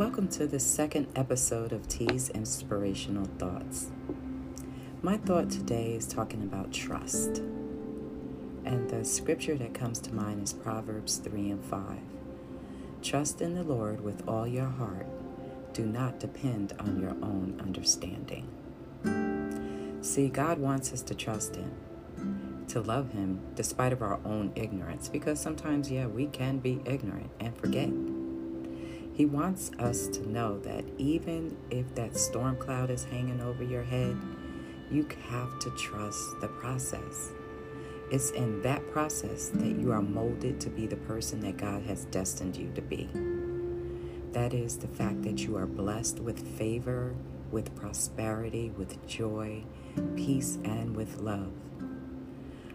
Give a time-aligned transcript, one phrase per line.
[0.00, 3.90] Welcome to the second episode of T's Inspirational Thoughts.
[5.02, 7.42] My thought today is talking about trust.
[8.64, 11.98] And the scripture that comes to mind is Proverbs 3 and 5.
[13.02, 15.06] Trust in the Lord with all your heart.
[15.74, 18.48] Do not depend on your own understanding.
[20.00, 25.10] See, God wants us to trust Him, to love Him despite of our own ignorance,
[25.10, 27.90] because sometimes, yeah, we can be ignorant and forget.
[29.12, 33.82] He wants us to know that even if that storm cloud is hanging over your
[33.82, 34.16] head,
[34.90, 37.30] you have to trust the process.
[38.10, 42.06] It's in that process that you are molded to be the person that God has
[42.06, 43.08] destined you to be.
[44.32, 47.14] That is the fact that you are blessed with favor,
[47.50, 49.64] with prosperity, with joy,
[50.16, 51.52] peace, and with love.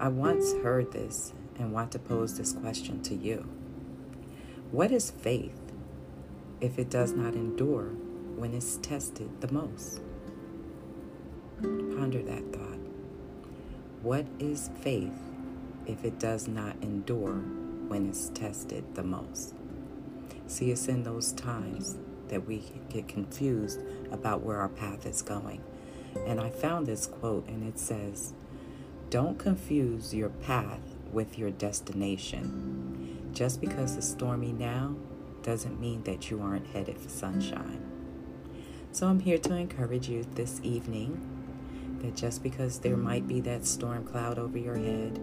[0.00, 3.48] I once heard this and want to pose this question to you
[4.70, 5.67] What is faith?
[6.60, 7.90] If it does not endure
[8.36, 10.00] when it's tested the most?
[11.60, 12.78] Ponder that thought.
[14.02, 15.18] What is faith
[15.86, 17.36] if it does not endure
[17.88, 19.54] when it's tested the most?
[20.46, 21.96] See, it's in those times
[22.28, 25.62] that we get confused about where our path is going.
[26.26, 28.32] And I found this quote, and it says,
[29.10, 30.80] Don't confuse your path
[31.12, 33.30] with your destination.
[33.32, 34.96] Just because it's stormy now
[35.42, 37.82] doesn't mean that you aren't headed for sunshine.
[38.92, 41.20] So I'm here to encourage you this evening
[42.02, 45.20] that just because there might be that storm cloud over your head,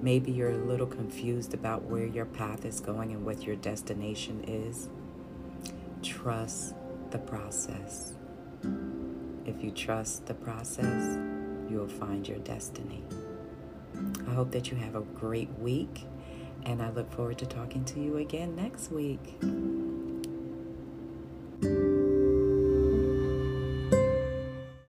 [0.00, 4.44] maybe you're a little confused about where your path is going and what your destination
[4.46, 4.88] is,
[6.02, 6.74] trust
[7.10, 8.14] the process.
[9.44, 11.18] If you trust the process,
[11.68, 13.02] you will find your destiny.
[14.26, 16.06] I hope that you have a great week
[16.64, 19.36] and I look forward to talking to you again next week.